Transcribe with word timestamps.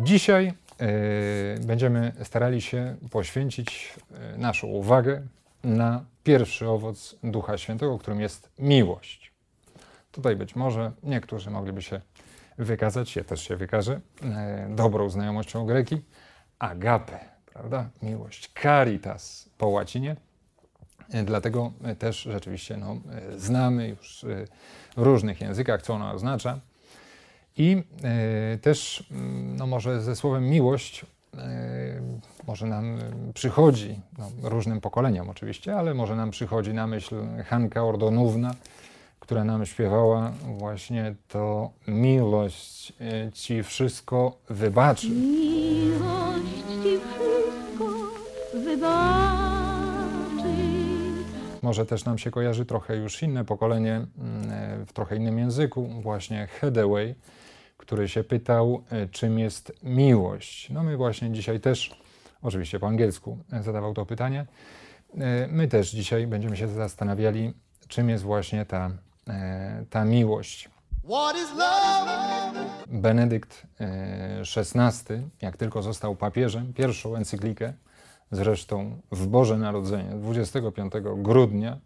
Dzisiaj 0.00 0.52
e, 0.80 0.86
będziemy 1.60 2.12
starali 2.22 2.62
się 2.62 2.96
poświęcić 3.10 3.94
e, 4.34 4.38
naszą 4.38 4.66
uwagę 4.66 5.22
na 5.64 6.04
pierwszy 6.24 6.68
owoc 6.68 7.16
Ducha 7.24 7.58
Świętego, 7.58 7.98
którym 7.98 8.20
jest 8.20 8.50
miłość. 8.58 9.32
Tutaj 10.12 10.36
być 10.36 10.56
może 10.56 10.92
niektórzy 11.02 11.50
mogliby 11.50 11.82
się 11.82 12.00
wykazać, 12.58 13.16
ja 13.16 13.24
też 13.24 13.48
się 13.48 13.56
wykażę, 13.56 14.00
e, 14.22 14.68
dobrą 14.70 15.10
znajomością 15.10 15.66
greki, 15.66 16.00
agape, 16.58 17.18
prawda? 17.52 17.88
Miłość, 18.02 18.50
caritas 18.62 19.48
po 19.58 19.66
łacinie. 19.66 20.16
Dlatego 21.24 21.72
też 21.98 22.22
rzeczywiście 22.22 22.76
no, 22.76 22.96
znamy 23.36 23.88
już 23.88 24.24
w 24.96 25.02
różnych 25.02 25.40
językach, 25.40 25.82
co 25.82 25.94
ona 25.94 26.12
oznacza. 26.12 26.60
I 27.58 27.82
e, 28.04 28.58
też, 28.58 29.04
mm, 29.10 29.56
no 29.56 29.66
może 29.66 30.02
ze 30.02 30.16
słowem 30.16 30.44
miłość, 30.44 31.06
e, 31.38 32.00
może 32.46 32.66
nam 32.66 32.98
przychodzi, 33.34 34.00
no, 34.18 34.48
różnym 34.50 34.80
pokoleniom 34.80 35.30
oczywiście, 35.30 35.76
ale 35.76 35.94
może 35.94 36.16
nam 36.16 36.30
przychodzi 36.30 36.74
na 36.74 36.86
myśl 36.86 37.16
Hanka 37.46 37.84
Ordonówna, 37.84 38.54
która 39.20 39.44
nam 39.44 39.66
śpiewała 39.66 40.32
właśnie 40.58 41.14
to 41.28 41.70
miłość 41.88 42.92
e, 43.00 43.32
ci 43.32 43.62
wszystko 43.62 44.38
wybaczy. 44.50 45.10
Miłość 45.10 46.42
ci 46.82 46.98
wszystko 46.98 47.84
wybaczy. 48.54 49.48
Może 51.62 51.86
też 51.86 52.04
nam 52.04 52.18
się 52.18 52.30
kojarzy 52.30 52.66
trochę 52.66 52.96
już 52.96 53.22
inne 53.22 53.44
pokolenie 53.44 53.94
mm, 53.94 54.86
w 54.86 54.92
trochę 54.92 55.16
innym 55.16 55.38
języku, 55.38 55.88
właśnie 56.02 56.46
Hathaway, 56.60 57.14
który 57.78 58.08
się 58.08 58.24
pytał, 58.24 58.84
e, 58.90 59.06
czym 59.08 59.38
jest 59.38 59.72
miłość. 59.82 60.70
No 60.70 60.82
my 60.82 60.96
właśnie 60.96 61.30
dzisiaj 61.30 61.60
też, 61.60 62.00
oczywiście 62.42 62.80
po 62.80 62.86
angielsku, 62.86 63.38
e, 63.52 63.62
zadawał 63.62 63.94
to 63.94 64.06
pytanie. 64.06 64.46
E, 65.14 65.48
My 65.50 65.68
też 65.68 65.90
dzisiaj 65.90 66.26
będziemy 66.26 66.56
się 66.56 66.68
zastanawiali, 66.68 67.54
czym 67.88 68.08
jest 68.08 68.24
właśnie 68.24 68.66
ta, 68.66 68.90
ta 69.90 70.04
miłość. 70.04 70.70
Benedykt 72.86 73.66
XVI, 74.56 75.14
jak 75.42 75.56
tylko 75.56 75.82
został 75.82 76.16
papieżem, 76.16 76.72
pierwszą 76.72 77.16
encyklikę, 77.16 77.72
zresztą 78.30 79.00
w 79.12 79.26
Boże 79.26 79.58
Narodzenie, 79.58 80.10
25 80.10 80.92
grudnia 81.16 81.78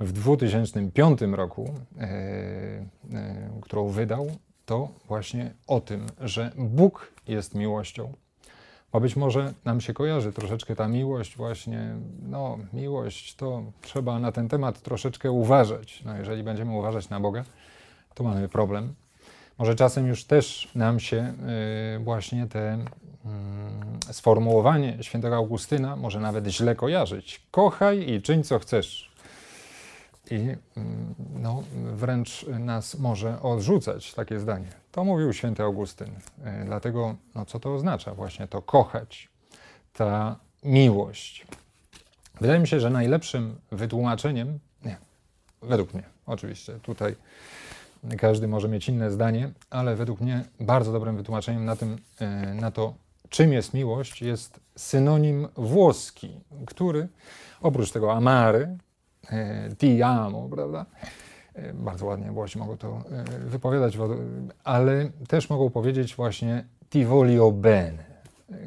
w 0.00 0.12
2005 0.12 1.20
roku, 1.32 1.74
którą 3.60 3.88
wydał, 3.88 4.30
to 4.68 4.88
właśnie 5.06 5.54
o 5.66 5.80
tym, 5.80 6.06
że 6.20 6.52
Bóg 6.56 7.12
jest 7.28 7.54
miłością. 7.54 8.12
Bo 8.92 9.00
być 9.00 9.16
może 9.16 9.52
nam 9.64 9.80
się 9.80 9.94
kojarzy 9.94 10.32
troszeczkę 10.32 10.76
ta 10.76 10.88
miłość, 10.88 11.36
właśnie, 11.36 11.94
no, 12.22 12.58
miłość, 12.72 13.34
to 13.34 13.62
trzeba 13.82 14.18
na 14.18 14.32
ten 14.32 14.48
temat 14.48 14.80
troszeczkę 14.82 15.30
uważać. 15.30 16.02
No, 16.04 16.16
jeżeli 16.16 16.42
będziemy 16.42 16.78
uważać 16.78 17.08
na 17.08 17.20
Boga, 17.20 17.44
to 18.14 18.24
mamy 18.24 18.48
problem. 18.48 18.94
Może 19.58 19.74
czasem 19.74 20.06
już 20.06 20.24
też 20.24 20.68
nam 20.74 21.00
się 21.00 21.34
y, 21.96 21.98
właśnie 21.98 22.46
te 22.46 22.72
mm, 22.72 22.88
sformułowanie 24.10 24.98
świętego 25.00 25.36
Augustyna 25.36 25.96
może 25.96 26.20
nawet 26.20 26.46
źle 26.46 26.74
kojarzyć. 26.74 27.46
Kochaj 27.50 28.10
i 28.10 28.22
czyń 28.22 28.44
co 28.44 28.58
chcesz. 28.58 29.07
I 30.30 30.56
mm, 30.76 31.14
no, 31.34 31.62
wręcz 31.72 32.46
nas 32.58 32.98
może 32.98 33.42
odrzucać 33.42 34.14
takie 34.14 34.40
zdanie. 34.40 34.68
To 34.92 35.04
mówił 35.04 35.32
święty 35.32 35.62
Augustyn. 35.62 36.08
Y, 36.08 36.64
Dlatego, 36.64 37.16
no, 37.34 37.46
co 37.46 37.60
to 37.60 37.74
oznacza 37.74 38.14
właśnie 38.14 38.48
to 38.48 38.62
kochać, 38.62 39.28
ta 39.92 40.36
miłość? 40.64 41.46
Wydaje 42.40 42.60
mi 42.60 42.68
się, 42.68 42.80
że 42.80 42.90
najlepszym 42.90 43.56
wytłumaczeniem, 43.72 44.58
nie, 44.84 44.96
według 45.62 45.94
mnie, 45.94 46.02
oczywiście, 46.26 46.72
tutaj 46.82 47.16
każdy 48.18 48.48
może 48.48 48.68
mieć 48.68 48.88
inne 48.88 49.10
zdanie, 49.10 49.50
ale 49.70 49.96
według 49.96 50.20
mnie 50.20 50.44
bardzo 50.60 50.92
dobrym 50.92 51.16
wytłumaczeniem 51.16 51.64
na, 51.64 51.76
tym, 51.76 51.96
e, 52.20 52.54
na 52.54 52.70
to, 52.70 52.94
czym 53.28 53.52
jest 53.52 53.74
miłość, 53.74 54.22
jest 54.22 54.60
synonim 54.76 55.48
włoski, 55.56 56.40
który 56.66 57.08
oprócz 57.60 57.92
tego 57.92 58.12
amary, 58.12 58.58
e, 58.62 58.78
ti 59.78 60.02
amo, 60.02 60.48
prawda? 60.48 60.86
E, 61.54 61.74
Bardzo 61.74 62.06
ładnie 62.06 62.32
Włosi 62.32 62.58
mogą 62.58 62.76
to 62.76 63.02
e, 63.10 63.24
wypowiadać, 63.38 63.98
ale 64.64 65.10
też 65.28 65.50
mogą 65.50 65.70
powiedzieć 65.70 66.14
właśnie 66.16 66.64
ti 66.90 67.04
voglio 67.04 67.50
bene. 67.52 68.04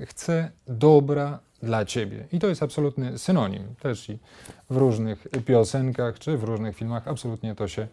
E, 0.01 0.05
Chcę 0.05 0.51
dobra 0.67 1.39
dla 1.63 1.85
ciebie. 1.85 2.25
I 2.31 2.39
to 2.39 2.47
jest 2.47 2.63
absolutny 2.63 3.17
synonim. 3.17 3.75
Też 3.81 4.09
i 4.09 4.19
w 4.69 4.77
różnych 4.77 5.27
piosenkach 5.45 6.19
czy 6.19 6.37
w 6.37 6.43
różnych 6.43 6.75
filmach 6.75 7.07
absolutnie 7.07 7.55
to 7.55 7.67
się 7.67 7.87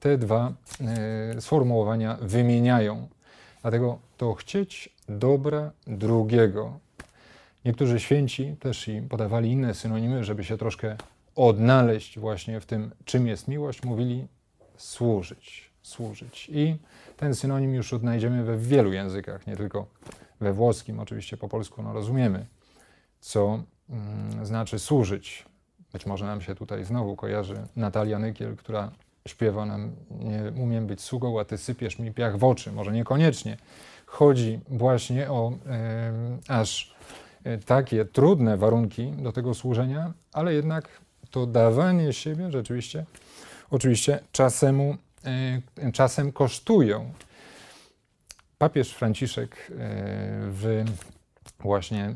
te 0.00 0.18
dwa 0.18 0.52
e, 1.34 1.40
sformułowania 1.40 2.18
wymieniają. 2.20 3.08
Dlatego 3.62 3.98
to 4.16 4.34
chcieć 4.34 4.94
dobra 5.08 5.70
drugiego. 5.86 6.78
Niektórzy 7.64 8.00
święci 8.00 8.56
też 8.60 8.88
i 8.88 9.02
podawali 9.02 9.50
inne 9.50 9.74
synonimy, 9.74 10.24
żeby 10.24 10.44
się 10.44 10.58
troszkę 10.58 10.96
odnaleźć 11.36 12.18
właśnie 12.18 12.60
w 12.60 12.66
tym, 12.66 12.90
czym 13.04 13.26
jest 13.26 13.48
miłość, 13.48 13.82
mówili 13.82 14.26
służyć, 14.76 15.70
służyć. 15.82 16.50
I 16.52 16.76
ten 17.16 17.34
synonim 17.34 17.74
już 17.74 17.92
odnajdziemy 17.92 18.44
we 18.44 18.58
wielu 18.58 18.92
językach, 18.92 19.46
nie 19.46 19.56
tylko 19.56 19.86
we 20.40 20.52
włoskim, 20.52 21.00
oczywiście 21.00 21.36
po 21.36 21.48
polsku 21.48 21.82
no 21.82 21.92
rozumiemy, 21.92 22.46
co 23.20 23.62
mm, 23.90 24.46
znaczy 24.46 24.78
służyć. 24.78 25.44
Być 25.92 26.06
może 26.06 26.26
nam 26.26 26.40
się 26.40 26.54
tutaj 26.54 26.84
znowu 26.84 27.16
kojarzy 27.16 27.66
Natalia 27.76 28.18
Nykiel, 28.18 28.56
która 28.56 28.92
śpiewa 29.28 29.66
nam 29.66 29.92
nie 30.10 30.62
umiem 30.62 30.86
być 30.86 31.00
sługą, 31.00 31.40
a 31.40 31.44
ty 31.44 31.58
sypiesz 31.58 31.98
mi 31.98 32.12
piach 32.12 32.38
w 32.38 32.44
oczy. 32.44 32.72
Może 32.72 32.92
niekoniecznie. 32.92 33.56
Chodzi 34.06 34.60
właśnie 34.68 35.30
o 35.30 35.52
aż 36.48 36.94
e, 37.44 37.58
takie 37.58 38.04
trudne 38.04 38.56
warunki 38.56 39.12
do 39.12 39.32
tego 39.32 39.54
służenia, 39.54 40.12
ale 40.32 40.54
jednak 40.54 40.88
to 41.32 41.46
dawanie 41.46 42.12
siebie 42.12 42.50
rzeczywiście, 42.50 43.04
oczywiście 43.70 44.20
czasemu, 44.32 44.96
e, 45.78 45.92
czasem 45.92 46.32
kosztują. 46.32 47.12
Papież 48.58 48.92
Franciszek 48.94 49.56
e, 49.56 49.74
w 50.50 50.84
właśnie 51.60 52.04
e, 52.04 52.14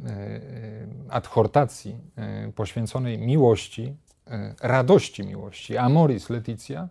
adhortacji 1.08 1.96
poświęconej 2.54 3.18
miłości, 3.18 3.96
radości 4.60 5.22
miłości, 5.26 5.76
Amoris 5.76 6.30
Leticia, 6.30 6.88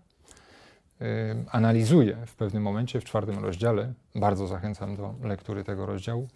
analizuje 1.51 2.17
w 2.25 2.35
pewnym 2.35 2.63
momencie, 2.63 3.01
w 3.01 3.03
czwartym 3.03 3.39
rozdziale, 3.39 3.93
bardzo 4.15 4.47
zachęcam 4.47 4.95
do 4.95 5.15
lektury 5.23 5.63
tego 5.63 5.85
rozdziału, 5.85 6.27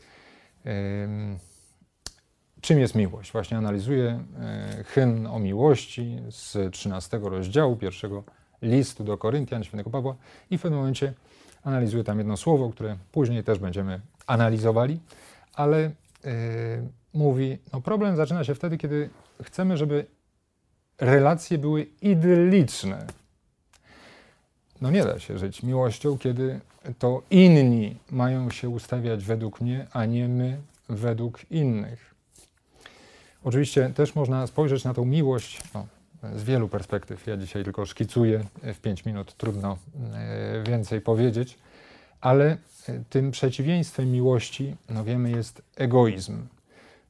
czym 2.62 2.80
jest 2.80 2.96
miłość. 2.96 3.32
Właśnie 3.32 3.58
analizuje 3.58 4.24
e, 4.40 4.84
hymn 4.84 5.28
o 5.28 5.40
miłości 5.40 6.18
z 6.30 6.74
13 6.74 7.20
rozdziału, 7.24 7.76
pierwszego 7.76 8.24
listu 8.62 9.04
do 9.04 9.18
Koryntian 9.18 9.64
świętego 9.64 9.90
Pawła 9.90 10.16
i 10.52 10.58
w 10.58 10.62
pewnym 10.62 10.80
momencie 10.80 11.14
analizuje 11.64 12.04
tam 12.04 12.18
jedno 12.18 12.38
słowo, 12.38 12.70
które 12.70 12.98
później 13.12 13.44
też 13.44 13.60
będziemy 13.60 14.00
analizowali, 14.28 15.00
ale 15.54 15.78
e, 15.80 15.92
mówi, 17.14 17.58
no 17.74 17.82
problem 17.82 18.16
zaczyna 18.16 18.44
się 18.44 18.56
wtedy, 18.56 18.78
kiedy 18.78 19.10
chcemy, 19.44 19.78
żeby 19.78 20.06
relacje 21.00 21.58
były 21.58 21.88
idylliczne. 22.02 23.08
No 24.82 24.92
nie 24.92 25.04
da 25.04 25.20
się 25.20 25.38
żyć 25.38 25.64
miłością, 25.64 26.18
kiedy 26.18 26.60
to 27.00 27.22
inni 27.30 27.98
mają 28.12 28.52
się 28.52 28.70
ustawiać 28.70 29.24
według 29.24 29.62
mnie, 29.62 29.88
a 29.92 30.06
nie 30.06 30.28
my 30.28 30.58
według 30.90 31.52
innych. 31.52 32.09
Oczywiście 33.44 33.92
też 33.96 34.16
można 34.16 34.48
spojrzeć 34.48 34.84
na 34.84 34.94
tą 34.94 35.06
miłość 35.06 35.62
no, 35.74 35.88
z 36.36 36.44
wielu 36.44 36.70
perspektyw. 36.70 37.28
Ja 37.28 37.38
dzisiaj 37.38 37.64
tylko 37.64 37.86
szkicuję 37.86 38.44
w 38.64 38.80
5 38.80 39.06
minut, 39.06 39.34
trudno 39.38 39.78
e, 40.14 40.64
więcej 40.64 41.02
powiedzieć, 41.02 41.58
ale 42.22 42.58
e, 42.90 43.04
tym 43.10 43.32
przeciwieństwem 43.32 44.12
miłości, 44.12 44.76
no 44.90 45.04
wiemy, 45.04 45.32
jest 45.32 45.62
egoizm. 45.76 46.48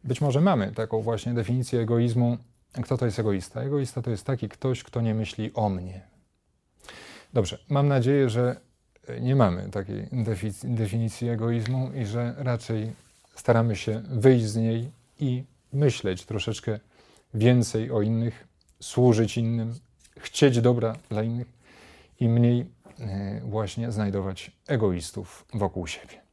Być 0.04 0.22
może 0.22 0.42
mamy 0.42 0.72
taką 0.72 1.02
właśnie 1.02 1.34
definicję 1.34 1.82
egoizmu. 1.82 2.38
Kto 2.84 2.98
to 2.98 3.06
jest 3.06 3.20
egoista? 3.20 3.62
Egoista 3.62 4.02
to 4.02 4.12
jest 4.12 4.26
taki 4.26 4.50
ktoś, 4.50 4.84
kto 4.84 5.02
nie 5.02 5.16
myśli 5.16 5.52
o 5.54 5.70
mnie. 5.70 6.02
Dobrze, 7.34 7.60
mam 7.70 7.88
nadzieję, 7.88 8.30
że 8.30 8.56
nie 9.22 9.36
mamy 9.36 9.70
takiej 9.70 10.08
definicji 10.64 11.30
egoizmu 11.30 11.92
i 11.94 12.06
że 12.06 12.36
raczej 12.38 12.92
staramy 13.36 13.76
się 13.76 14.02
wyjść 14.10 14.46
z 14.46 14.56
niej 14.56 14.92
i 15.20 15.44
myśleć 15.74 16.26
troszeczkę 16.26 16.80
więcej 17.34 17.92
o 17.92 18.02
innych, 18.02 18.48
służyć 18.80 19.38
innym, 19.38 19.76
chcieć 20.20 20.62
dobra 20.62 20.96
dla 21.10 21.24
innych 21.24 21.48
i 22.20 22.30
mniej 22.30 22.66
e, 23.00 23.42
właśnie 23.46 23.92
znajdować 23.92 24.52
egoistów 24.68 25.46
wokół 25.54 25.88
siebie. 25.88 26.29